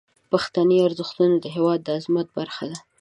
[0.31, 2.77] پښتني ارزښتونه د هیواد د عظمت برخه دي.